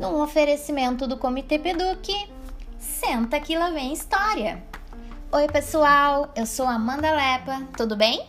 [0.00, 2.10] num oferecimento do Comitê Peduc.
[2.78, 4.64] Senta que lá vem história.
[5.30, 8.26] Oi, pessoal, eu sou Amanda Lepa, tudo bem?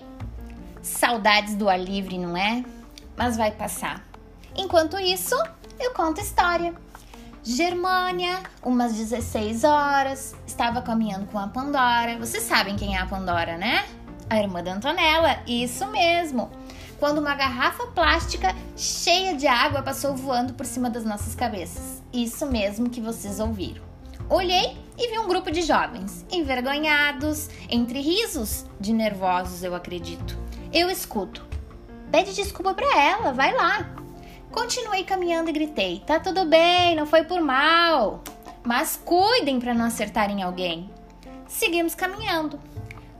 [0.81, 2.65] Saudades do ar livre, não é?
[3.15, 4.05] Mas vai passar.
[4.53, 5.35] Enquanto isso,
[5.79, 6.75] eu conto história.
[7.41, 12.17] Germânia, umas 16 horas, estava caminhando com a Pandora.
[12.19, 13.85] Vocês sabem quem é a Pandora, né?
[14.29, 16.51] A irmã da Antonella, isso mesmo.
[17.01, 21.99] Quando uma garrafa plástica cheia de água passou voando por cima das nossas cabeças.
[22.13, 23.81] Isso mesmo que vocês ouviram.
[24.29, 30.37] Olhei e vi um grupo de jovens, envergonhados, entre risos, de nervosos, eu acredito.
[30.71, 31.43] Eu escuto.
[32.11, 33.95] Pede desculpa para ela, vai lá.
[34.51, 38.23] Continuei caminhando e gritei: Tá tudo bem, não foi por mal.
[38.63, 40.87] Mas cuidem para não acertarem alguém.
[41.47, 42.59] Seguimos caminhando.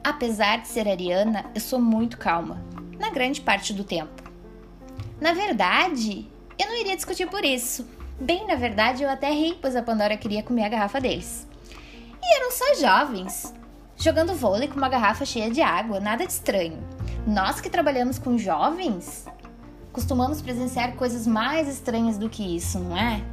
[0.03, 2.61] Apesar de ser ariana, eu sou muito calma,
[3.01, 4.23] na grande parte do tempo.
[5.19, 7.85] Na verdade, eu não iria discutir por isso.
[8.19, 11.47] Bem, na verdade, eu até ri, pois a Pandora queria comer a garrafa deles.
[12.23, 13.53] E eram só jovens,
[13.97, 16.77] jogando vôlei com uma garrafa cheia de água, nada de estranho.
[17.25, 19.25] Nós que trabalhamos com jovens,
[19.91, 23.23] costumamos presenciar coisas mais estranhas do que isso, não é?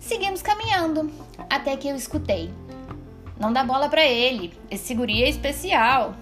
[0.00, 1.10] Seguimos caminhando,
[1.48, 2.52] até que eu escutei.
[3.38, 6.14] Não dá bola para ele, esse guri é especial.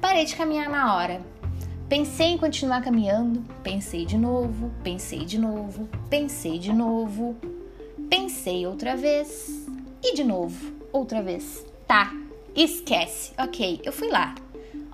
[0.00, 1.33] Parei de caminhar na hora.
[1.88, 7.36] Pensei em continuar caminhando, pensei de novo, pensei de novo, pensei de novo,
[8.08, 9.66] pensei outra vez
[10.02, 11.64] e de novo, outra vez.
[11.86, 12.10] Tá,
[12.56, 13.32] esquece.
[13.38, 14.34] Ok, eu fui lá.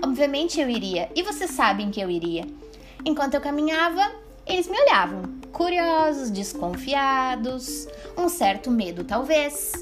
[0.03, 2.45] Obviamente eu iria, e vocês sabem que eu iria.
[3.05, 4.13] Enquanto eu caminhava,
[4.45, 7.87] eles me olhavam, curiosos, desconfiados,
[8.19, 9.73] um certo medo talvez.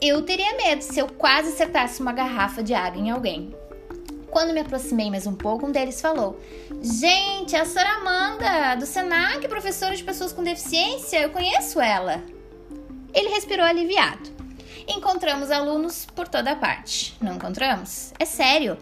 [0.00, 3.54] Eu teria medo se eu quase acertasse uma garrafa de água em alguém.
[4.30, 6.40] Quando me aproximei mais um pouco, um deles falou:
[6.82, 7.96] Gente, é a Sra.
[7.96, 12.22] Amanda, do Senac, professora de pessoas com deficiência, eu conheço ela.
[13.14, 14.30] Ele respirou aliviado.
[14.86, 17.16] Encontramos alunos por toda parte.
[17.20, 18.12] Não encontramos?
[18.18, 18.78] É sério,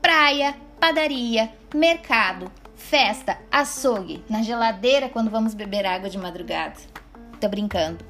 [0.00, 6.76] praia, padaria, mercado, festa, açougue, na geladeira quando vamos beber água de madrugada.
[7.40, 8.04] Tô brincando.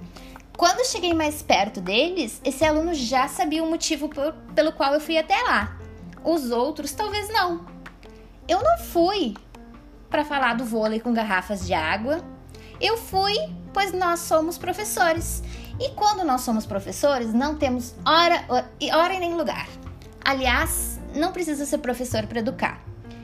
[0.56, 5.00] Quando cheguei mais perto deles, esse aluno já sabia o motivo por, pelo qual eu
[5.00, 5.78] fui até lá.
[6.24, 7.64] Os outros talvez não.
[8.48, 9.34] Eu não fui
[10.08, 12.22] para falar do vôlei com garrafas de água.
[12.80, 13.34] Eu fui,
[13.72, 15.42] pois nós somos professores.
[15.80, 18.44] E quando nós somos professores, não temos hora,
[18.92, 19.68] hora e nem lugar.
[20.24, 22.80] Aliás, não precisa ser professor para educar.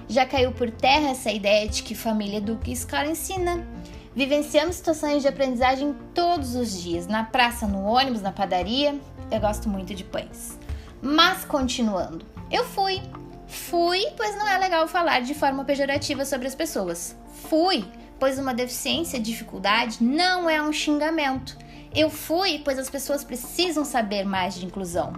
[0.08, 3.66] Já caiu por terra essa ideia de que família educa e escola ensina.
[4.14, 8.98] Vivenciamos situações de aprendizagem todos os dias, na praça, no ônibus, na padaria.
[9.30, 10.58] Eu gosto muito de pães.
[11.00, 13.00] Mas continuando, eu fui.
[13.46, 17.16] Fui, pois não é legal falar de forma pejorativa sobre as pessoas.
[17.48, 17.84] Fui,
[18.18, 21.56] pois uma deficiência, dificuldade não é um xingamento.
[21.94, 25.14] Eu fui, pois as pessoas precisam saber mais de inclusão.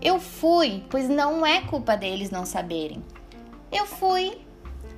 [0.00, 3.04] Eu fui, pois não é culpa deles não saberem.
[3.70, 4.38] Eu fui,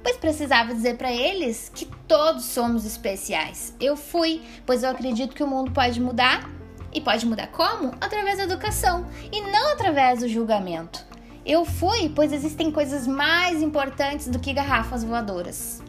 [0.03, 3.75] pois precisava dizer para eles que todos somos especiais.
[3.81, 6.49] Eu fui, pois eu acredito que o mundo pode mudar.
[6.93, 7.95] E pode mudar como?
[8.01, 11.05] Através da educação e não através do julgamento.
[11.45, 15.83] Eu fui, pois existem coisas mais importantes do que garrafas voadoras.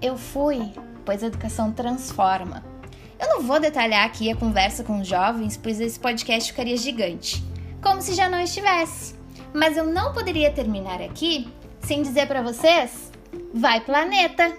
[0.00, 0.72] Eu fui,
[1.04, 2.64] pois a educação transforma.
[3.18, 7.54] Eu não vou detalhar aqui a conversa com os jovens, pois esse podcast ficaria gigante
[7.84, 9.14] como se já não estivesse.
[9.52, 11.46] Mas eu não poderia terminar aqui
[11.80, 13.12] sem dizer para vocês:
[13.52, 14.56] vai planeta!